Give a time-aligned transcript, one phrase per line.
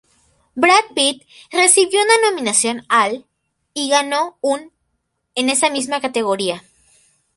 [0.55, 1.21] Brad Pitt
[1.51, 3.23] recibió una nominación al
[3.75, 4.71] y ganó un
[5.35, 6.63] en esa misma categoría.